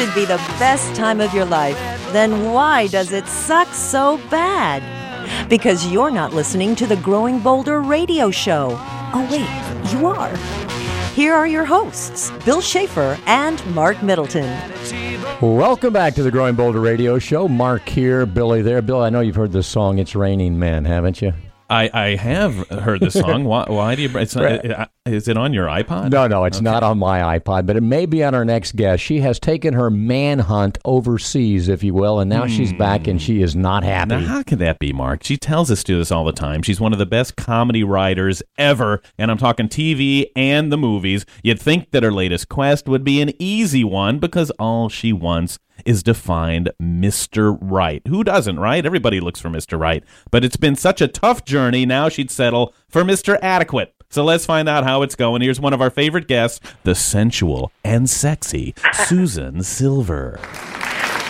should 0.00 0.14
be 0.14 0.24
the 0.24 0.36
best 0.58 0.94
time 0.96 1.20
of 1.20 1.34
your 1.34 1.44
life, 1.44 1.76
then 2.10 2.52
why 2.52 2.86
does 2.86 3.12
it 3.12 3.26
suck 3.26 3.68
so 3.74 4.16
bad? 4.30 4.82
Because 5.50 5.92
you're 5.92 6.10
not 6.10 6.32
listening 6.32 6.74
to 6.76 6.86
the 6.86 6.96
Growing 6.96 7.38
Bolder 7.38 7.82
radio 7.82 8.30
show. 8.30 8.78
Oh, 9.12 9.28
wait, 9.30 9.92
you 9.92 10.06
are. 10.06 10.34
Here 11.14 11.34
are 11.34 11.46
your 11.46 11.66
hosts, 11.66 12.32
Bill 12.46 12.62
Schaefer 12.62 13.18
and 13.26 13.62
Marc 13.74 14.02
Middleton. 14.02 14.48
Welcome 15.42 15.92
back 15.92 16.14
to 16.14 16.22
the 16.22 16.30
Growing 16.30 16.54
Bolder 16.54 16.80
Radio 16.80 17.18
Show. 17.18 17.46
Mark 17.46 17.86
here, 17.86 18.24
Billy 18.24 18.62
there. 18.62 18.80
Bill, 18.80 19.02
I 19.02 19.10
know 19.10 19.20
you've 19.20 19.36
heard 19.36 19.52
the 19.52 19.62
song 19.62 19.98
"It's 19.98 20.16
Raining 20.16 20.58
Men," 20.58 20.86
haven't 20.86 21.20
you? 21.20 21.34
I, 21.68 21.90
I 21.92 22.16
have 22.16 22.68
heard 22.68 23.00
the 23.00 23.10
song. 23.10 23.44
why, 23.52 23.66
why 23.68 23.96
do 23.96 24.02
you? 24.02 24.18
It's 24.18 24.34
not, 24.34 24.64
is 25.06 25.28
it 25.28 25.38
on 25.38 25.54
your 25.54 25.66
iPod? 25.66 26.10
No, 26.10 26.26
no, 26.26 26.44
it's 26.44 26.58
okay. 26.58 26.64
not 26.64 26.82
on 26.82 26.98
my 26.98 27.38
iPod, 27.38 27.64
but 27.64 27.76
it 27.76 27.82
may 27.82 28.04
be 28.04 28.22
on 28.22 28.34
our 28.34 28.44
next 28.44 28.76
guest. 28.76 29.02
She 29.02 29.20
has 29.20 29.40
taken 29.40 29.72
her 29.72 29.90
manhunt 29.90 30.76
overseas, 30.84 31.68
if 31.68 31.82
you 31.82 31.94
will, 31.94 32.20
and 32.20 32.28
now 32.28 32.44
mm. 32.44 32.54
she's 32.54 32.72
back 32.74 33.06
and 33.06 33.20
she 33.20 33.40
is 33.40 33.56
not 33.56 33.82
happy. 33.82 34.10
Now, 34.10 34.20
how 34.20 34.42
can 34.42 34.58
that 34.58 34.78
be, 34.78 34.92
Mark? 34.92 35.24
She 35.24 35.38
tells 35.38 35.70
us 35.70 35.82
to 35.84 35.96
this 35.96 36.12
all 36.12 36.24
the 36.24 36.32
time. 36.32 36.62
She's 36.62 36.80
one 36.80 36.92
of 36.92 36.98
the 36.98 37.06
best 37.06 37.36
comedy 37.36 37.82
writers 37.82 38.42
ever, 38.58 39.00
and 39.16 39.30
I'm 39.30 39.38
talking 39.38 39.68
TV 39.68 40.26
and 40.36 40.70
the 40.70 40.76
movies. 40.76 41.24
You'd 41.42 41.60
think 41.60 41.92
that 41.92 42.02
her 42.02 42.12
latest 42.12 42.50
quest 42.50 42.86
would 42.86 43.02
be 43.02 43.22
an 43.22 43.32
easy 43.38 43.84
one 43.84 44.18
because 44.18 44.50
all 44.58 44.90
she 44.90 45.14
wants 45.14 45.58
is 45.86 46.02
to 46.02 46.12
find 46.12 46.70
Mr. 46.80 47.56
Right. 47.58 48.02
Who 48.06 48.22
doesn't, 48.22 48.60
right? 48.60 48.84
Everybody 48.84 49.18
looks 49.18 49.40
for 49.40 49.48
Mr. 49.48 49.80
Right. 49.80 50.04
But 50.30 50.44
it's 50.44 50.58
been 50.58 50.76
such 50.76 51.00
a 51.00 51.08
tough 51.08 51.46
journey, 51.46 51.86
now 51.86 52.10
she'd 52.10 52.30
settle 52.30 52.74
for 52.86 53.02
Mr. 53.02 53.38
Adequate. 53.40 53.94
So 54.12 54.24
let's 54.24 54.44
find 54.44 54.68
out 54.68 54.82
how 54.82 55.02
it's 55.02 55.14
going. 55.14 55.40
Here's 55.40 55.60
one 55.60 55.72
of 55.72 55.80
our 55.80 55.88
favorite 55.88 56.26
guests, 56.26 56.58
the 56.82 56.96
sensual 56.96 57.70
and 57.84 58.10
sexy 58.10 58.74
Susan 58.92 59.62
Silver. 59.62 60.40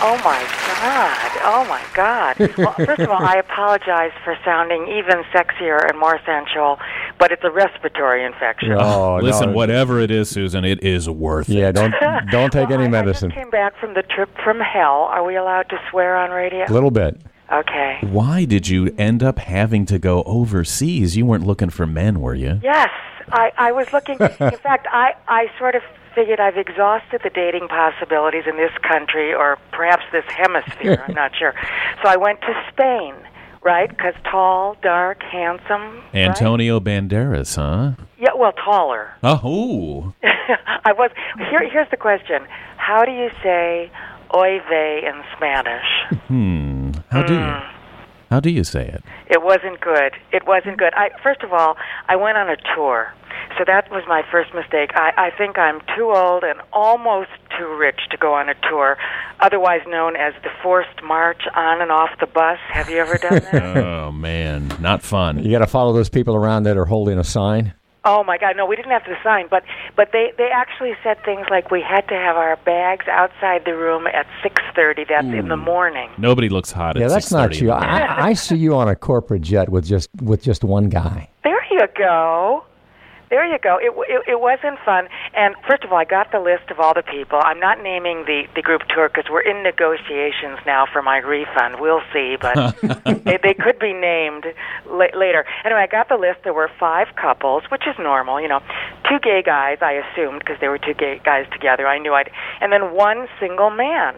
Oh 0.02 0.16
my 0.24 0.42
God. 0.80 1.30
Oh 1.42 1.66
my 1.68 1.84
God. 1.92 2.38
Well, 2.56 2.72
first 2.72 3.02
of 3.02 3.10
all, 3.10 3.22
I 3.22 3.34
apologize 3.34 4.12
for 4.24 4.34
sounding 4.46 4.88
even 4.88 5.22
sexier 5.24 5.86
and 5.90 5.98
more 5.98 6.18
sensual, 6.24 6.78
but 7.18 7.32
it's 7.32 7.44
a 7.44 7.50
respiratory 7.50 8.24
infection. 8.24 8.72
Oh, 8.72 9.18
listen, 9.22 9.50
no. 9.50 9.56
whatever 9.56 10.00
it 10.00 10.10
is, 10.10 10.30
Susan, 10.30 10.64
it 10.64 10.82
is 10.82 11.08
worth 11.08 11.50
yeah, 11.50 11.68
it. 11.68 11.76
Yeah, 11.76 11.90
don't 11.90 12.30
don't 12.30 12.50
take 12.52 12.70
well, 12.70 12.78
any 12.78 12.86
I, 12.86 13.02
medicine. 13.02 13.30
I 13.30 13.34
just 13.34 13.42
came 13.42 13.50
back 13.50 13.78
from 13.78 13.92
the 13.92 14.02
trip 14.02 14.30
from 14.42 14.58
hell. 14.58 15.02
Are 15.10 15.22
we 15.22 15.36
allowed 15.36 15.68
to 15.68 15.76
swear 15.90 16.16
on 16.16 16.30
radio? 16.30 16.64
A 16.66 16.72
little 16.72 16.90
bit. 16.90 17.20
Okay. 17.52 17.98
Why 18.02 18.44
did 18.44 18.68
you 18.68 18.94
end 18.96 19.22
up 19.22 19.38
having 19.38 19.84
to 19.86 19.98
go 19.98 20.22
overseas? 20.24 21.16
You 21.16 21.26
weren't 21.26 21.46
looking 21.46 21.70
for 21.70 21.86
men, 21.86 22.20
were 22.20 22.34
you? 22.34 22.60
Yes. 22.62 22.90
I, 23.32 23.52
I 23.56 23.72
was 23.72 23.92
looking. 23.92 24.14
in 24.20 24.58
fact, 24.58 24.86
I, 24.90 25.14
I 25.28 25.46
sort 25.58 25.74
of 25.74 25.82
figured 26.14 26.40
I've 26.40 26.56
exhausted 26.56 27.20
the 27.22 27.30
dating 27.30 27.68
possibilities 27.68 28.44
in 28.46 28.56
this 28.56 28.72
country 28.82 29.32
or 29.34 29.58
perhaps 29.72 30.02
this 30.12 30.24
hemisphere. 30.28 31.04
I'm 31.06 31.14
not 31.14 31.32
sure. 31.36 31.54
So 32.02 32.08
I 32.08 32.16
went 32.16 32.40
to 32.42 32.64
Spain, 32.72 33.14
right? 33.62 33.88
Because 33.88 34.14
tall, 34.30 34.76
dark, 34.82 35.22
handsome. 35.22 36.02
Antonio 36.14 36.76
right? 36.76 36.84
Banderas, 36.84 37.56
huh? 37.56 37.92
Yeah, 38.18 38.34
well, 38.36 38.52
taller. 38.52 39.12
Oh. 39.22 40.12
I 40.22 40.92
was. 40.92 41.10
Here, 41.50 41.68
here's 41.70 41.90
the 41.90 41.96
question: 41.96 42.46
How 42.76 43.04
do 43.04 43.12
you 43.12 43.28
say 43.42 43.90
"oy 44.34 44.58
vey" 44.68 45.02
in 45.06 45.22
Spanish? 45.36 46.20
Hmm. 46.26 46.59
How 47.10 47.22
do 47.22 47.34
you? 47.34 47.40
Hmm. 47.40 47.76
How 48.30 48.38
do 48.38 48.48
you 48.48 48.62
say 48.62 48.86
it? 48.86 49.02
It 49.28 49.42
wasn't 49.42 49.80
good. 49.80 50.12
It 50.32 50.46
wasn't 50.46 50.78
good. 50.78 50.94
I 50.94 51.10
first 51.22 51.42
of 51.42 51.52
all, 51.52 51.76
I 52.08 52.14
went 52.16 52.38
on 52.38 52.48
a 52.48 52.56
tour. 52.74 53.12
So 53.58 53.64
that 53.66 53.90
was 53.90 54.04
my 54.06 54.22
first 54.30 54.54
mistake. 54.54 54.92
I, 54.94 55.12
I 55.16 55.30
think 55.36 55.58
I'm 55.58 55.80
too 55.96 56.12
old 56.14 56.44
and 56.44 56.60
almost 56.72 57.30
too 57.58 57.74
rich 57.76 57.98
to 58.10 58.16
go 58.16 58.32
on 58.34 58.48
a 58.48 58.54
tour, 58.68 58.96
otherwise 59.40 59.80
known 59.88 60.14
as 60.14 60.34
the 60.44 60.50
forced 60.62 61.02
march 61.02 61.42
on 61.54 61.82
and 61.82 61.90
off 61.90 62.10
the 62.20 62.26
bus. 62.26 62.58
Have 62.68 62.88
you 62.88 62.98
ever 62.98 63.18
done 63.18 63.42
that? 63.50 63.76
oh 63.76 64.12
man, 64.12 64.68
not 64.80 65.02
fun. 65.02 65.42
You 65.42 65.50
got 65.50 65.58
to 65.58 65.66
follow 65.66 65.92
those 65.92 66.08
people 66.08 66.36
around 66.36 66.62
that 66.64 66.76
are 66.76 66.84
holding 66.84 67.18
a 67.18 67.24
sign. 67.24 67.74
Oh 68.04 68.24
my 68.24 68.38
God! 68.38 68.56
No, 68.56 68.64
we 68.64 68.76
didn't 68.76 68.92
have 68.92 69.04
to 69.04 69.18
sign, 69.22 69.46
but 69.50 69.62
but 69.94 70.10
they 70.12 70.32
they 70.38 70.48
actually 70.52 70.94
said 71.02 71.22
things 71.24 71.46
like 71.50 71.70
we 71.70 71.82
had 71.82 72.08
to 72.08 72.14
have 72.14 72.36
our 72.36 72.56
bags 72.56 73.06
outside 73.08 73.64
the 73.66 73.76
room 73.76 74.06
at 74.06 74.26
six 74.42 74.62
thirty. 74.74 75.04
That's 75.08 75.26
Ooh. 75.26 75.34
in 75.34 75.48
the 75.48 75.56
hmm. 75.56 75.64
morning. 75.64 76.10
Nobody 76.16 76.48
looks 76.48 76.72
hot. 76.72 76.98
Yeah, 76.98 77.08
that's 77.08 77.30
not 77.30 77.60
you. 77.60 77.70
I, 77.70 78.28
I 78.28 78.32
see 78.32 78.56
you 78.56 78.74
on 78.74 78.88
a 78.88 78.96
corporate 78.96 79.42
jet 79.42 79.68
with 79.68 79.84
just 79.84 80.08
with 80.22 80.42
just 80.42 80.64
one 80.64 80.88
guy. 80.88 81.28
There 81.44 81.62
you 81.70 81.86
go. 81.96 82.64
There 83.30 83.46
you 83.46 83.58
go. 83.62 83.78
It, 83.78 83.94
it, 84.08 84.22
it 84.26 84.40
wasn't 84.40 84.78
fun. 84.84 85.06
And 85.34 85.54
first 85.68 85.84
of 85.84 85.92
all, 85.92 85.98
I 85.98 86.04
got 86.04 86.32
the 86.32 86.40
list 86.40 86.68
of 86.70 86.80
all 86.80 86.94
the 86.94 87.04
people. 87.04 87.38
I'm 87.40 87.60
not 87.60 87.80
naming 87.80 88.24
the, 88.26 88.42
the 88.56 88.62
group 88.62 88.82
tour 88.88 89.08
because 89.08 89.30
we're 89.30 89.46
in 89.46 89.62
negotiations 89.62 90.58
now 90.66 90.84
for 90.92 91.00
my 91.00 91.18
refund. 91.18 91.76
We'll 91.78 92.02
see, 92.12 92.36
but 92.40 92.74
they, 93.24 93.38
they 93.40 93.54
could 93.54 93.78
be 93.78 93.92
named 93.92 94.46
la- 94.86 95.14
later. 95.16 95.46
Anyway, 95.64 95.80
I 95.80 95.86
got 95.86 96.08
the 96.08 96.16
list. 96.16 96.40
There 96.42 96.52
were 96.52 96.70
five 96.80 97.14
couples, 97.14 97.62
which 97.70 97.86
is 97.86 97.94
normal, 98.00 98.40
you 98.40 98.48
know. 98.48 98.60
Two 99.08 99.20
gay 99.22 99.42
guys, 99.46 99.78
I 99.80 99.92
assumed, 100.02 100.40
because 100.40 100.58
there 100.58 100.70
were 100.70 100.78
two 100.78 100.94
gay 100.94 101.20
guys 101.24 101.46
together. 101.52 101.86
I 101.86 101.98
knew 101.98 102.12
I'd. 102.12 102.30
And 102.60 102.72
then 102.72 102.92
one 102.94 103.28
single 103.38 103.70
man. 103.70 104.16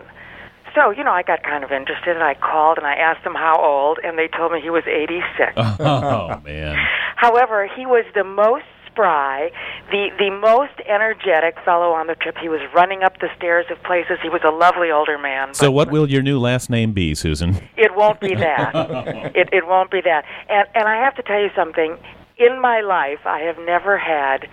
So, 0.74 0.88
you 0.88 1.04
know, 1.04 1.12
I 1.12 1.22
got 1.22 1.42
kind 1.42 1.64
of 1.64 1.70
interested 1.70 2.16
and 2.16 2.24
I 2.24 2.32
called 2.32 2.78
and 2.78 2.86
I 2.86 2.94
asked 2.94 3.24
them 3.24 3.34
how 3.34 3.60
old 3.60 3.98
and 4.02 4.16
they 4.16 4.28
told 4.28 4.52
me 4.52 4.60
he 4.62 4.70
was 4.70 4.84
86. 4.86 5.52
Oh, 5.80 6.40
man. 6.42 6.78
However, 7.16 7.68
he 7.76 7.84
was 7.84 8.06
the 8.14 8.24
most 8.24 8.64
spry, 8.92 9.50
the 9.90 10.08
the 10.18 10.30
most 10.30 10.78
energetic 10.86 11.56
fellow 11.64 11.92
on 11.92 12.06
the 12.06 12.14
trip. 12.14 12.36
He 12.38 12.48
was 12.48 12.60
running 12.74 13.02
up 13.02 13.18
the 13.20 13.28
stairs 13.36 13.66
of 13.70 13.82
places. 13.82 14.18
He 14.22 14.28
was 14.28 14.42
a 14.44 14.50
lovely 14.50 14.90
older 14.90 15.18
man. 15.18 15.54
So, 15.54 15.70
what 15.70 15.90
will 15.90 16.08
your 16.08 16.22
new 16.22 16.38
last 16.38 16.70
name 16.70 16.92
be, 16.92 17.14
Susan? 17.14 17.60
It 17.76 17.96
won't 17.96 18.20
be 18.20 18.34
that. 18.34 18.72
it 19.34 19.48
it 19.52 19.66
won't 19.66 19.90
be 19.90 20.00
that. 20.02 20.24
And 20.48 20.68
and 20.74 20.88
I 20.88 20.96
have 20.96 21.14
to 21.16 21.22
tell 21.22 21.40
you 21.40 21.50
something. 21.56 21.96
In 22.38 22.60
my 22.60 22.80
life, 22.80 23.20
I 23.24 23.40
have 23.40 23.58
never 23.58 23.98
had 23.98 24.48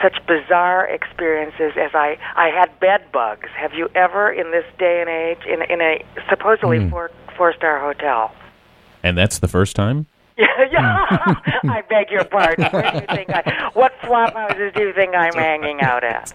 such 0.00 0.16
bizarre 0.26 0.86
experiences 0.86 1.72
as 1.76 1.90
I 1.94 2.18
I 2.36 2.48
had 2.48 2.78
bed 2.80 3.10
bugs. 3.12 3.48
Have 3.56 3.72
you 3.74 3.88
ever, 3.94 4.30
in 4.30 4.50
this 4.50 4.64
day 4.78 5.00
and 5.00 5.08
age, 5.08 5.46
in 5.46 5.62
in 5.70 5.80
a 5.80 6.04
supposedly 6.28 6.78
mm. 6.78 6.90
four 6.90 7.10
four 7.36 7.54
star 7.54 7.80
hotel? 7.80 8.34
And 9.02 9.18
that's 9.18 9.38
the 9.38 9.48
first 9.48 9.74
time. 9.74 10.06
Yeah. 10.72 11.06
I 11.68 11.82
beg 11.88 12.10
your 12.10 12.24
pardon. 12.24 12.64
Where 12.72 12.90
do 12.92 12.98
you 12.98 13.16
think 13.16 13.30
I, 13.30 13.70
what 13.74 13.92
flop 14.02 14.32
houses 14.32 14.72
do 14.74 14.82
you 14.82 14.92
think 14.94 15.14
I'm 15.14 15.34
hanging 15.34 15.80
out 15.80 16.02
at? 16.02 16.30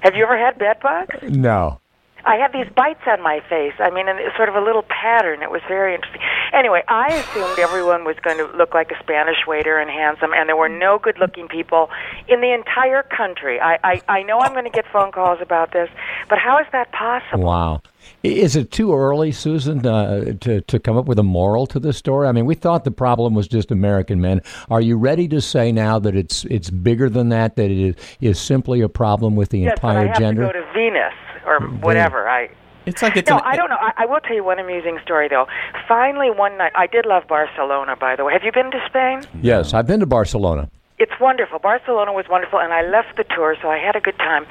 Have 0.00 0.14
you 0.14 0.22
ever 0.22 0.38
had 0.38 0.58
bed 0.58 0.78
bugs? 0.80 1.16
No. 1.22 1.80
I 2.24 2.36
had 2.36 2.52
these 2.52 2.70
bites 2.74 3.00
on 3.06 3.22
my 3.22 3.40
face. 3.48 3.74
I 3.78 3.90
mean, 3.90 4.08
and 4.08 4.18
it's 4.18 4.36
sort 4.36 4.48
of 4.48 4.54
a 4.54 4.60
little 4.60 4.82
pattern. 4.82 5.42
It 5.42 5.50
was 5.50 5.62
very 5.66 5.94
interesting. 5.94 6.20
Anyway, 6.52 6.82
I 6.88 7.08
assumed 7.14 7.58
everyone 7.58 8.04
was 8.04 8.16
going 8.22 8.38
to 8.38 8.46
look 8.56 8.74
like 8.74 8.90
a 8.90 8.98
Spanish 9.00 9.46
waiter 9.46 9.78
and 9.78 9.90
handsome, 9.90 10.32
and 10.34 10.48
there 10.48 10.56
were 10.56 10.68
no 10.68 10.98
good-looking 10.98 11.48
people 11.48 11.90
in 12.26 12.40
the 12.40 12.52
entire 12.52 13.02
country. 13.02 13.60
I 13.60 13.78
I, 13.82 14.02
I 14.08 14.22
know 14.22 14.40
I'm 14.40 14.52
going 14.52 14.64
to 14.64 14.70
get 14.70 14.84
phone 14.92 15.12
calls 15.12 15.40
about 15.40 15.72
this, 15.72 15.88
but 16.28 16.38
how 16.38 16.58
is 16.58 16.66
that 16.72 16.92
possible? 16.92 17.44
Wow. 17.44 17.82
Is 18.22 18.56
it 18.56 18.70
too 18.70 18.94
early, 18.94 19.32
Susan, 19.32 19.86
uh, 19.86 20.32
to 20.40 20.60
to 20.62 20.78
come 20.78 20.96
up 20.96 21.06
with 21.06 21.18
a 21.18 21.22
moral 21.22 21.66
to 21.68 21.78
this 21.78 21.96
story? 21.96 22.26
I 22.26 22.32
mean, 22.32 22.46
we 22.46 22.54
thought 22.54 22.84
the 22.84 22.90
problem 22.90 23.34
was 23.34 23.46
just 23.46 23.70
American 23.70 24.20
men. 24.20 24.40
Are 24.70 24.80
you 24.80 24.96
ready 24.96 25.28
to 25.28 25.40
say 25.40 25.72
now 25.72 25.98
that 25.98 26.16
it's 26.16 26.44
it's 26.46 26.70
bigger 26.70 27.10
than 27.10 27.28
that? 27.28 27.56
That 27.56 27.70
it 27.70 27.78
is, 27.78 27.94
is 28.20 28.40
simply 28.40 28.80
a 28.80 28.88
problem 28.88 29.36
with 29.36 29.50
the 29.50 29.60
yes, 29.60 29.72
entire 29.72 29.94
but 29.94 30.04
I 30.04 30.06
have 30.08 30.18
gender? 30.18 30.46
To 30.46 30.52
go 30.52 30.60
to 30.60 30.72
Venus 30.72 31.12
or 31.46 31.60
whatever. 31.80 32.28
I 32.28 32.48
it's 32.88 33.02
like 33.02 33.16
it's 33.16 33.28
no, 33.28 33.36
an, 33.36 33.42
I 33.44 33.56
don't 33.56 33.70
know. 33.70 33.76
I, 33.80 33.92
I 33.98 34.06
will 34.06 34.20
tell 34.20 34.34
you 34.34 34.44
one 34.44 34.58
amusing 34.58 34.98
story 35.02 35.28
though. 35.28 35.46
Finally, 35.86 36.30
one 36.30 36.56
night, 36.58 36.72
I 36.74 36.86
did 36.86 37.06
love 37.06 37.28
Barcelona. 37.28 37.96
By 37.96 38.16
the 38.16 38.24
way, 38.24 38.32
have 38.32 38.42
you 38.42 38.52
been 38.52 38.70
to 38.70 38.80
Spain? 38.88 39.22
Yes, 39.42 39.74
I've 39.74 39.86
been 39.86 40.00
to 40.00 40.06
Barcelona. 40.06 40.70
It's 40.98 41.12
wonderful. 41.20 41.60
Barcelona 41.60 42.12
was 42.12 42.26
wonderful, 42.28 42.58
and 42.58 42.72
I 42.72 42.82
left 42.82 43.16
the 43.16 43.22
tour, 43.22 43.54
so 43.62 43.70
I 43.70 43.78
had 43.78 43.94
a 43.94 44.00
good 44.00 44.18
time. 44.18 44.46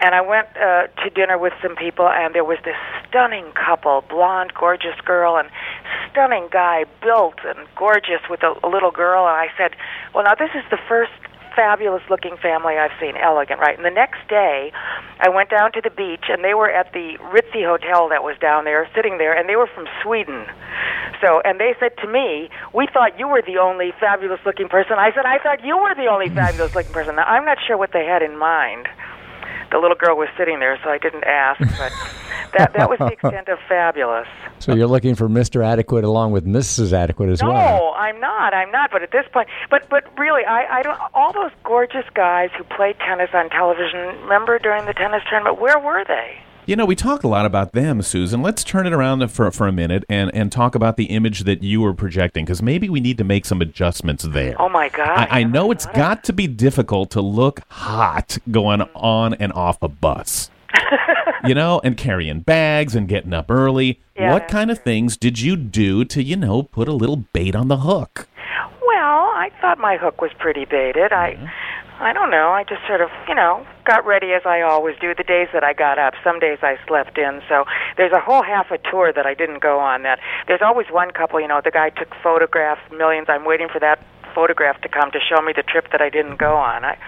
And 0.00 0.16
I 0.16 0.20
went 0.20 0.48
uh, 0.56 0.88
to 0.88 1.10
dinner 1.10 1.38
with 1.38 1.52
some 1.62 1.76
people, 1.76 2.08
and 2.08 2.34
there 2.34 2.44
was 2.44 2.58
this 2.64 2.74
stunning 3.08 3.52
couple, 3.52 4.02
blonde, 4.08 4.52
gorgeous 4.58 4.98
girl, 5.04 5.36
and 5.36 5.48
stunning 6.10 6.48
guy, 6.50 6.86
built 7.02 7.38
and 7.46 7.68
gorgeous 7.76 8.20
with 8.28 8.42
a, 8.42 8.52
a 8.64 8.68
little 8.68 8.90
girl. 8.90 9.28
And 9.28 9.36
I 9.36 9.48
said, 9.56 9.76
"Well, 10.12 10.24
now 10.24 10.34
this 10.34 10.50
is 10.56 10.64
the 10.70 10.78
first 10.88 11.12
fabulous 11.54 12.02
looking 12.10 12.36
family 12.36 12.74
I've 12.76 12.94
seen, 13.00 13.16
elegant, 13.16 13.60
right? 13.60 13.76
And 13.76 13.84
the 13.84 13.94
next 13.94 14.26
day, 14.28 14.72
I 15.20 15.28
went 15.28 15.50
down 15.50 15.72
to 15.72 15.80
the 15.80 15.90
beach, 15.90 16.26
and 16.28 16.44
they 16.44 16.54
were 16.54 16.70
at 16.70 16.92
the 16.92 17.18
Ritzy 17.32 17.64
Hotel 17.64 18.08
that 18.08 18.22
was 18.22 18.36
down 18.40 18.64
there, 18.64 18.88
sitting 18.94 19.18
there, 19.18 19.36
and 19.36 19.48
they 19.48 19.56
were 19.56 19.68
from 19.74 19.86
Sweden. 20.02 20.46
So, 21.20 21.40
and 21.44 21.60
they 21.60 21.74
said 21.78 21.96
to 22.02 22.08
me, 22.08 22.50
"We 22.74 22.88
thought 22.92 23.18
you 23.18 23.28
were 23.28 23.42
the 23.42 23.58
only 23.58 23.92
fabulous 24.00 24.40
looking 24.44 24.68
person." 24.68 24.98
I 24.98 25.12
said, 25.12 25.24
"I 25.24 25.38
thought 25.38 25.64
you 25.64 25.78
were 25.78 25.94
the 25.94 26.08
only 26.08 26.28
fabulous 26.40 26.74
looking 26.74 26.92
person." 26.92 27.16
Now, 27.16 27.24
I'm 27.24 27.44
not 27.44 27.58
sure 27.66 27.76
what 27.76 27.92
they 27.92 28.04
had 28.04 28.22
in 28.22 28.36
mind 28.36 28.88
the 29.72 29.78
little 29.78 29.96
girl 29.96 30.16
was 30.16 30.28
sitting 30.36 30.60
there, 30.60 30.78
so 30.84 30.90
I 30.90 30.98
didn't 30.98 31.24
ask. 31.24 31.58
But 31.58 31.92
that 32.56 32.72
that 32.74 32.88
was 32.88 32.98
the 32.98 33.06
extent 33.06 33.48
of 33.48 33.58
fabulous. 33.68 34.28
So 34.58 34.74
you're 34.74 34.86
looking 34.86 35.14
for 35.14 35.28
Mr. 35.28 35.64
Adequate 35.64 36.04
along 36.04 36.32
with 36.32 36.46
Mrs. 36.46 36.92
Adequate 36.92 37.30
as 37.30 37.42
no, 37.42 37.48
well. 37.48 37.78
No, 37.78 37.92
I'm 37.94 38.20
not. 38.20 38.54
I'm 38.54 38.70
not. 38.70 38.90
But 38.92 39.02
at 39.02 39.10
this 39.10 39.26
point, 39.32 39.48
but 39.70 39.88
but 39.88 40.06
really, 40.18 40.44
I 40.44 40.78
I 40.78 40.82
don't. 40.82 40.98
All 41.14 41.32
those 41.32 41.50
gorgeous 41.64 42.04
guys 42.14 42.50
who 42.56 42.64
played 42.64 42.96
tennis 43.00 43.30
on 43.32 43.48
television. 43.50 43.98
Remember 44.22 44.58
during 44.58 44.86
the 44.86 44.94
tennis 44.94 45.22
tournament? 45.28 45.60
Where 45.60 45.78
were 45.78 46.04
they? 46.04 46.38
You 46.72 46.76
know, 46.76 46.86
we 46.86 46.96
talk 46.96 47.22
a 47.22 47.28
lot 47.28 47.44
about 47.44 47.72
them, 47.72 48.00
Susan. 48.00 48.40
Let's 48.40 48.64
turn 48.64 48.86
it 48.86 48.94
around 48.94 49.30
for, 49.30 49.50
for 49.50 49.68
a 49.68 49.72
minute 49.72 50.06
and, 50.08 50.34
and 50.34 50.50
talk 50.50 50.74
about 50.74 50.96
the 50.96 51.04
image 51.04 51.40
that 51.40 51.62
you 51.62 51.82
were 51.82 51.92
projecting 51.92 52.46
because 52.46 52.62
maybe 52.62 52.88
we 52.88 52.98
need 52.98 53.18
to 53.18 53.24
make 53.24 53.44
some 53.44 53.60
adjustments 53.60 54.24
there. 54.24 54.56
Oh 54.58 54.70
my 54.70 54.88
God! 54.88 55.28
I, 55.30 55.40
I 55.40 55.44
know 55.44 55.70
it's 55.70 55.84
got 55.84 56.24
to 56.24 56.32
be 56.32 56.46
difficult 56.46 57.10
to 57.10 57.20
look 57.20 57.60
hot 57.68 58.38
going 58.50 58.80
on 58.94 59.34
and 59.34 59.52
off 59.52 59.82
a 59.82 59.88
bus. 59.88 60.50
you 61.44 61.54
know, 61.54 61.82
and 61.84 61.98
carrying 61.98 62.40
bags 62.40 62.94
and 62.94 63.06
getting 63.06 63.34
up 63.34 63.50
early. 63.50 64.00
Yeah. 64.16 64.32
What 64.32 64.48
kind 64.48 64.70
of 64.70 64.78
things 64.78 65.18
did 65.18 65.40
you 65.40 65.56
do 65.56 66.06
to, 66.06 66.22
you 66.22 66.36
know, 66.36 66.62
put 66.62 66.88
a 66.88 66.94
little 66.94 67.26
bait 67.34 67.54
on 67.54 67.68
the 67.68 67.80
hook? 67.80 68.28
Well, 68.86 69.26
I 69.34 69.50
thought 69.60 69.78
my 69.78 69.98
hook 69.98 70.22
was 70.22 70.30
pretty 70.38 70.64
baited. 70.64 71.12
I, 71.12 71.34
mm-hmm. 71.34 71.46
I 72.02 72.12
don't 72.12 72.30
know. 72.32 72.50
I 72.50 72.64
just 72.64 72.84
sort 72.88 73.00
of, 73.00 73.10
you 73.28 73.34
know, 73.34 73.64
got 73.84 74.04
ready 74.04 74.32
as 74.32 74.42
I 74.44 74.62
always 74.62 74.96
do. 75.00 75.14
The 75.14 75.22
days 75.22 75.46
that 75.52 75.62
I 75.62 75.72
got 75.72 76.00
up, 76.00 76.14
some 76.24 76.40
days 76.40 76.58
I 76.60 76.76
slept 76.88 77.16
in. 77.16 77.40
So 77.48 77.64
there's 77.96 78.10
a 78.10 78.18
whole 78.18 78.42
half 78.42 78.72
a 78.72 78.78
tour 78.90 79.12
that 79.12 79.24
I 79.24 79.34
didn't 79.34 79.62
go 79.62 79.78
on. 79.78 80.02
That 80.02 80.18
there's 80.48 80.62
always 80.62 80.88
one 80.90 81.12
couple. 81.12 81.40
You 81.40 81.46
know, 81.46 81.60
the 81.62 81.70
guy 81.70 81.90
took 81.90 82.12
photographs, 82.20 82.82
millions. 82.90 83.28
I'm 83.30 83.44
waiting 83.44 83.68
for 83.72 83.78
that 83.78 84.02
photograph 84.34 84.80
to 84.80 84.88
come 84.88 85.12
to 85.12 85.20
show 85.20 85.40
me 85.42 85.52
the 85.54 85.62
trip 85.62 85.92
that 85.92 86.00
I 86.00 86.08
didn't 86.08 86.38
go 86.38 86.56
on. 86.56 86.84
I 86.84 86.98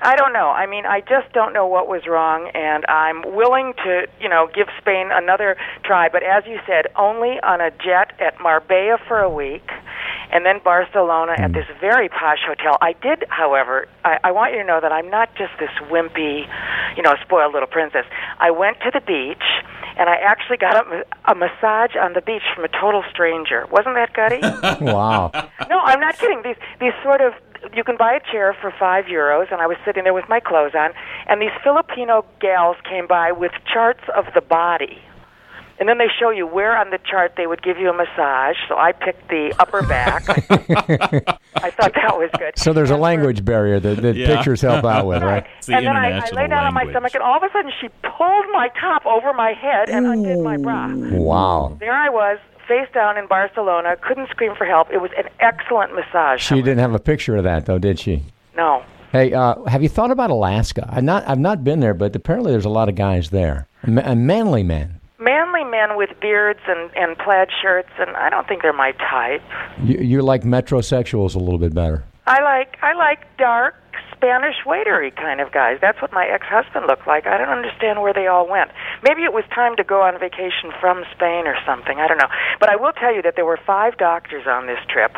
I 0.00 0.16
don't 0.16 0.32
know. 0.32 0.48
I 0.48 0.66
mean, 0.66 0.86
I 0.86 1.00
just 1.00 1.30
don't 1.34 1.52
know 1.52 1.66
what 1.66 1.88
was 1.88 2.06
wrong 2.06 2.50
and 2.54 2.86
I'm 2.86 3.22
willing 3.34 3.74
to, 3.84 4.06
you 4.20 4.28
know, 4.28 4.48
give 4.54 4.68
Spain 4.80 5.10
another 5.12 5.56
try, 5.84 6.08
but 6.08 6.22
as 6.22 6.44
you 6.46 6.58
said, 6.66 6.86
only 6.96 7.38
on 7.42 7.60
a 7.60 7.70
jet 7.70 8.14
at 8.20 8.40
Marbella 8.40 8.98
for 9.06 9.18
a 9.18 9.28
week 9.28 9.68
and 10.32 10.46
then 10.46 10.60
Barcelona 10.62 11.32
at 11.36 11.50
hmm. 11.50 11.56
this 11.56 11.66
very 11.80 12.08
posh 12.08 12.40
hotel. 12.46 12.78
I 12.80 12.94
did, 12.94 13.24
however, 13.28 13.88
I, 14.04 14.18
I 14.24 14.30
want 14.30 14.52
you 14.52 14.58
to 14.58 14.64
know 14.64 14.80
that 14.80 14.92
I'm 14.92 15.10
not 15.10 15.34
just 15.36 15.52
this 15.58 15.70
wimpy, 15.90 16.46
you 16.96 17.02
know, 17.02 17.14
spoiled 17.22 17.52
little 17.52 17.68
princess. 17.68 18.04
I 18.38 18.50
went 18.50 18.78
to 18.80 18.90
the 18.92 19.00
beach 19.00 19.44
and 19.96 20.08
I 20.08 20.16
actually 20.16 20.56
got 20.56 20.86
a, 20.86 21.04
a 21.30 21.34
massage 21.34 21.96
on 21.96 22.14
the 22.14 22.22
beach 22.22 22.42
from 22.54 22.64
a 22.64 22.68
total 22.68 23.02
stranger. 23.10 23.66
Wasn't 23.70 23.94
that 23.94 24.12
gutty? 24.14 24.40
Wow. 24.80 25.30
no, 25.68 25.78
I'm 25.78 26.00
not 26.00 26.18
kidding. 26.18 26.42
These 26.42 26.56
these 26.80 26.92
sort 27.02 27.20
of 27.20 27.34
you 27.74 27.84
can 27.84 27.96
buy 27.96 28.14
a 28.14 28.32
chair 28.32 28.56
for 28.60 28.72
five 28.78 29.04
euros, 29.06 29.52
and 29.52 29.60
I 29.60 29.66
was 29.66 29.76
sitting 29.84 30.04
there 30.04 30.14
with 30.14 30.28
my 30.28 30.40
clothes 30.40 30.72
on, 30.74 30.92
and 31.28 31.40
these 31.40 31.54
Filipino 31.62 32.24
gals 32.40 32.76
came 32.88 33.06
by 33.06 33.32
with 33.32 33.52
charts 33.70 34.02
of 34.16 34.26
the 34.34 34.40
body. 34.40 34.98
And 35.80 35.88
then 35.88 35.96
they 35.98 36.08
show 36.20 36.28
you 36.30 36.46
where 36.46 36.76
on 36.76 36.90
the 36.90 36.98
chart 37.10 37.32
they 37.38 37.46
would 37.46 37.62
give 37.62 37.78
you 37.78 37.88
a 37.88 37.92
massage. 37.94 38.56
So 38.68 38.76
I 38.76 38.92
picked 38.92 39.28
the 39.30 39.54
upper 39.58 39.80
back. 39.82 40.28
I 41.56 41.70
thought 41.70 41.94
that 41.94 42.16
was 42.18 42.30
good. 42.38 42.58
So 42.58 42.72
there's 42.72 42.90
a 42.90 42.94
And 42.94 42.98
for- 43.00 43.02
language 43.02 43.44
barrier 43.44 43.80
that, 43.80 44.02
that 44.02 44.14
Yeah. 44.14 44.36
pictures 44.36 44.60
help 44.60 44.84
out 44.84 45.06
with, 45.06 45.22
right? 45.22 45.46
It's 45.58 45.66
the 45.68 45.76
and 45.76 45.86
then 45.86 45.96
I, 45.96 46.18
I 46.18 46.30
lay 46.32 46.46
down 46.48 46.66
on 46.66 46.74
my 46.74 46.84
stomach, 46.90 47.14
and 47.14 47.22
all 47.22 47.36
of 47.36 47.42
a 47.42 47.48
sudden 47.52 47.72
she 47.80 47.88
pulled 48.02 48.44
my 48.52 48.68
top 48.80 49.06
over 49.06 49.32
my 49.32 49.52
head 49.52 49.88
and 49.88 50.06
undid 50.06 50.38
my 50.40 50.56
bra. 50.58 50.88
Wow. 50.94 51.76
There 51.80 51.92
I 51.94 52.08
was, 52.10 52.38
face 52.68 52.88
down 52.92 53.16
in 53.16 53.26
Barcelona, 53.26 53.96
couldn't 54.06 54.28
scream 54.30 54.54
for 54.56 54.66
help. 54.66 54.88
It 54.92 54.98
was 55.00 55.10
an 55.16 55.28
excellent 55.40 55.94
massage. 55.94 56.42
She 56.42 56.56
didn't 56.56 56.78
have 56.78 56.94
a 56.94 56.98
picture 57.00 57.36
of 57.36 57.44
that, 57.44 57.66
though, 57.66 57.78
did 57.78 57.98
she? 57.98 58.22
No. 58.54 58.84
Hey, 59.12 59.32
uh, 59.32 59.64
have 59.64 59.82
you 59.82 59.88
thought 59.88 60.10
about 60.12 60.30
Alaska? 60.30 60.88
I've 60.92 61.02
not, 61.04 61.26
I've 61.26 61.38
not 61.40 61.64
been 61.64 61.80
there, 61.80 61.94
but 61.94 62.14
apparently 62.14 62.52
there's 62.52 62.64
a 62.66 62.68
lot 62.70 62.88
of 62.88 62.94
guys 62.94 63.30
there. 63.30 63.66
Ma- 63.86 64.02
uh, 64.04 64.14
manly 64.14 64.62
men. 64.62 64.99
Men 65.80 65.96
with 65.96 66.10
beards 66.20 66.60
and, 66.66 66.90
and 66.94 67.16
plaid 67.16 67.48
shirts, 67.62 67.90
and 67.98 68.16
I 68.16 68.28
don't 68.28 68.46
think 68.46 68.62
they're 68.62 68.72
my 68.72 68.92
type. 68.92 69.42
You, 69.82 69.98
you 69.98 70.22
like 70.22 70.42
metrosexuals 70.42 71.34
a 71.34 71.38
little 71.38 71.58
bit 71.58 71.74
better. 71.74 72.04
I 72.26 72.42
like 72.42 72.76
I 72.82 72.92
like 72.94 73.20
dark 73.38 73.74
Spanish 74.14 74.56
waitery 74.66 75.14
kind 75.16 75.40
of 75.40 75.50
guys. 75.52 75.78
That's 75.80 76.00
what 76.02 76.12
my 76.12 76.26
ex-husband 76.26 76.86
looked 76.86 77.06
like. 77.06 77.26
I 77.26 77.38
don't 77.38 77.48
understand 77.48 78.02
where 78.02 78.12
they 78.12 78.26
all 78.26 78.46
went. 78.46 78.70
Maybe 79.02 79.22
it 79.22 79.32
was 79.32 79.44
time 79.54 79.74
to 79.76 79.84
go 79.84 80.02
on 80.02 80.20
vacation 80.20 80.70
from 80.80 81.04
Spain 81.14 81.46
or 81.46 81.56
something. 81.64 81.98
I 81.98 82.06
don't 82.06 82.18
know. 82.18 82.28
But 82.60 82.68
I 82.68 82.76
will 82.76 82.92
tell 82.92 83.14
you 83.14 83.22
that 83.22 83.36
there 83.36 83.46
were 83.46 83.58
five 83.66 83.96
doctors 83.96 84.46
on 84.46 84.66
this 84.66 84.78
trip, 84.88 85.16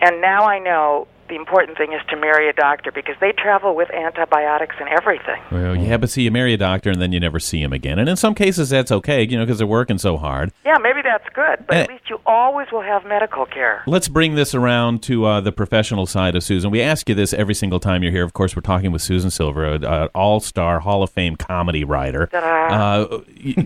and 0.00 0.20
now 0.20 0.44
I 0.44 0.60
know 0.60 1.08
the 1.28 1.36
important 1.36 1.76
thing 1.78 1.92
is 1.92 2.00
to 2.10 2.16
marry 2.16 2.48
a 2.48 2.52
doctor 2.52 2.90
because 2.92 3.14
they 3.20 3.32
travel 3.32 3.74
with 3.74 3.90
antibiotics 3.90 4.76
and 4.78 4.88
everything. 4.88 5.40
Well, 5.50 5.76
yeah, 5.76 5.96
but 5.96 6.10
see, 6.10 6.22
you 6.22 6.30
marry 6.30 6.52
a 6.54 6.56
doctor 6.56 6.90
and 6.90 7.00
then 7.00 7.12
you 7.12 7.20
never 7.20 7.38
see 7.40 7.60
him 7.62 7.72
again. 7.72 7.98
And 7.98 8.08
in 8.08 8.16
some 8.16 8.34
cases, 8.34 8.70
that's 8.70 8.92
okay, 8.92 9.22
you 9.24 9.36
know, 9.38 9.44
because 9.44 9.58
they're 9.58 9.66
working 9.66 9.98
so 9.98 10.16
hard. 10.16 10.52
Yeah, 10.64 10.76
maybe 10.80 11.00
that's 11.02 11.26
good, 11.34 11.66
but 11.66 11.76
at 11.76 11.88
Eh. 11.90 11.92
least 11.94 12.10
you 12.10 12.20
always 12.26 12.68
will 12.72 12.82
have 12.82 13.04
medical 13.04 13.46
care. 13.46 13.82
Let's 13.86 14.08
bring 14.08 14.34
this 14.34 14.54
around 14.54 15.02
to 15.04 15.24
uh, 15.24 15.40
the 15.40 15.52
professional 15.52 16.06
side 16.06 16.34
of 16.36 16.42
Susan. 16.42 16.70
We 16.70 16.80
ask 16.82 17.08
you 17.08 17.14
this 17.14 17.32
every 17.32 17.54
single 17.54 17.80
time 17.80 18.02
you're 18.02 18.12
here. 18.12 18.24
Of 18.24 18.32
course, 18.32 18.54
we're 18.56 18.62
talking 18.62 18.92
with 18.92 19.02
Susan 19.02 19.30
Silver, 19.30 19.64
an 19.64 19.84
all-star 20.14 20.80
Hall 20.80 21.02
of 21.02 21.10
Fame 21.10 21.36
comedy 21.36 21.84
writer, 21.84 22.28
uh, 22.32 23.06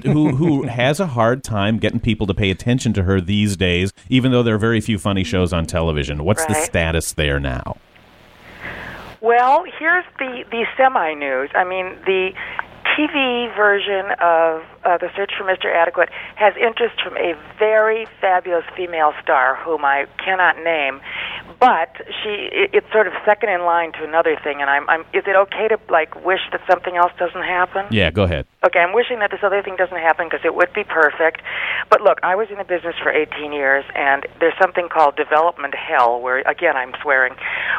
who 0.04 0.30
who 0.36 0.62
has 0.64 1.00
a 1.00 1.06
hard 1.06 1.42
time 1.44 1.78
getting 1.78 2.00
people 2.00 2.26
to 2.26 2.34
pay 2.34 2.50
attention 2.50 2.92
to 2.94 3.02
her 3.04 3.20
these 3.20 3.56
days, 3.56 3.92
even 4.08 4.32
though 4.32 4.42
there 4.42 4.54
are 4.54 4.58
very 4.58 4.80
few 4.80 4.98
funny 4.98 5.24
shows 5.24 5.52
on 5.52 5.66
television. 5.66 6.24
What's 6.24 6.44
the 6.46 6.54
status 6.54 7.12
there 7.12 7.38
now? 7.40 7.49
Well, 9.20 9.64
here's 9.78 10.04
the 10.18 10.44
the 10.50 10.64
semi 10.76 11.14
news. 11.14 11.50
I 11.54 11.64
mean, 11.64 11.96
the 12.06 12.32
TV 12.96 13.54
version 13.54 14.10
of 14.20 14.62
uh, 14.84 14.98
The 14.98 15.10
Search 15.16 15.32
for 15.36 15.44
Mr. 15.44 15.66
Adequate 15.72 16.08
has 16.36 16.54
interest 16.56 17.00
from 17.02 17.16
a 17.16 17.34
very 17.58 18.06
fabulous 18.20 18.64
female 18.76 19.12
star 19.22 19.56
whom 19.56 19.84
I 19.84 20.06
cannot 20.24 20.56
name, 20.62 21.00
but 21.58 21.96
she 22.22 22.48
it, 22.50 22.70
it's 22.72 22.90
sort 22.92 23.06
of 23.06 23.12
second 23.24 23.50
in 23.50 23.62
line 23.62 23.92
to 23.92 24.04
another 24.04 24.36
thing. 24.42 24.60
And 24.60 24.70
I'm, 24.70 24.88
I'm 24.88 25.02
is 25.12 25.24
it 25.26 25.36
okay 25.36 25.68
to 25.68 25.78
like 25.90 26.14
wish 26.24 26.40
that 26.52 26.62
something 26.68 26.96
else 26.96 27.12
doesn't 27.18 27.42
happen? 27.42 27.86
Yeah, 27.90 28.10
go 28.10 28.24
ahead. 28.24 28.46
Okay, 28.64 28.78
I'm 28.78 28.94
wishing 28.94 29.18
that 29.20 29.30
this 29.30 29.40
other 29.42 29.62
thing 29.62 29.76
doesn't 29.76 29.96
happen 29.96 30.28
because 30.28 30.44
it 30.44 30.54
would 30.54 30.72
be 30.72 30.84
perfect. 30.84 31.42
But 31.88 32.00
look, 32.00 32.18
I 32.22 32.34
was 32.36 32.48
in 32.50 32.58
the 32.58 32.64
business 32.64 32.94
for 33.02 33.10
18 33.10 33.52
years, 33.52 33.84
and 33.94 34.26
there's 34.38 34.56
something 34.60 34.88
called 34.88 35.16
development 35.16 35.74
hell, 35.74 36.20
where 36.20 36.40
again 36.48 36.76
I'm 36.76 36.92
swearing, 37.02 37.34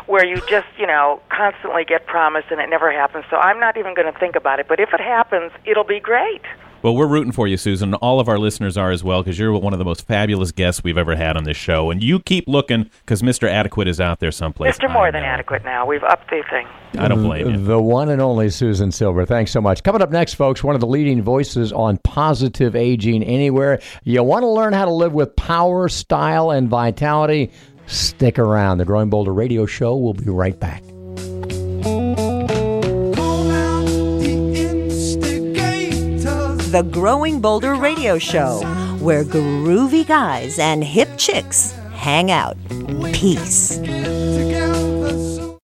where 0.07 0.25
you 0.25 0.41
just 0.47 0.67
you 0.77 0.87
know 0.87 1.21
constantly 1.29 1.85
get 1.85 2.05
promised 2.05 2.47
and 2.51 2.59
it 2.59 2.69
never 2.69 2.91
happens. 2.91 3.25
So 3.29 3.37
I'm 3.37 3.59
not 3.59 3.77
even 3.77 3.93
going 3.93 4.11
to 4.11 4.19
think 4.19 4.35
about 4.35 4.59
it. 4.59 4.67
But 4.67 4.79
if 4.79 4.93
it 4.93 4.99
happens, 4.99 5.51
it'll 5.65 5.83
be 5.83 5.99
great. 5.99 6.41
Well, 6.83 6.95
we're 6.95 7.07
rooting 7.07 7.31
for 7.31 7.47
you, 7.47 7.57
Susan. 7.57 7.93
All 7.93 8.19
of 8.19 8.27
our 8.27 8.39
listeners 8.39 8.75
are 8.75 8.89
as 8.89 9.03
well 9.03 9.21
because 9.21 9.37
you're 9.37 9.53
one 9.53 9.71
of 9.71 9.77
the 9.77 9.85
most 9.85 10.07
fabulous 10.07 10.51
guests 10.51 10.83
we've 10.83 10.97
ever 10.97 11.15
had 11.15 11.37
on 11.37 11.43
this 11.43 11.55
show. 11.55 11.91
And 11.91 12.01
you 12.01 12.19
keep 12.19 12.47
looking 12.47 12.89
because 13.01 13.21
Mr. 13.21 13.47
Adequate 13.47 13.87
is 13.87 14.01
out 14.01 14.19
there 14.19 14.31
someplace. 14.31 14.79
Mr. 14.79 14.91
More 14.91 15.11
Than. 15.11 15.21
Adequate 15.23 15.63
now. 15.63 15.85
We've 15.85 16.03
upped 16.03 16.31
the 16.31 16.41
thing. 16.49 16.67
I 16.97 17.07
don't 17.07 17.21
blame 17.21 17.49
you. 17.49 17.63
The 17.63 17.79
one 17.79 18.09
and 18.09 18.19
only 18.19 18.49
Susan 18.49 18.91
Silver. 18.91 19.27
Thanks 19.27 19.51
so 19.51 19.61
much. 19.61 19.83
Coming 19.83 20.01
up 20.01 20.09
next, 20.09 20.33
folks, 20.33 20.63
one 20.63 20.73
of 20.73 20.81
the 20.81 20.87
leading 20.87 21.21
voices 21.21 21.71
on 21.71 21.99
positive 21.99 22.75
aging 22.75 23.23
anywhere. 23.23 23.79
You 24.03 24.23
want 24.23 24.41
to 24.41 24.49
learn 24.49 24.73
how 24.73 24.85
to 24.85 24.91
live 24.91 25.13
with 25.13 25.35
power, 25.35 25.87
style, 25.87 26.49
and 26.49 26.67
vitality? 26.67 27.51
Stick 27.91 28.39
around. 28.39 28.77
The 28.77 28.85
Growing 28.85 29.09
Bolder 29.09 29.33
Radio 29.33 29.65
Show 29.65 29.97
will 29.97 30.13
be 30.13 30.29
right 30.29 30.57
back. 30.59 30.81
The 36.71 36.87
Growing 36.89 37.41
Bolder 37.41 37.75
Radio 37.75 38.17
Show, 38.17 38.61
where 39.01 39.25
groovy 39.25 40.07
guys 40.07 40.57
and 40.57 40.81
hip 40.83 41.09
chicks 41.17 41.73
hang 41.91 42.31
out. 42.31 42.55
Peace. 43.11 43.77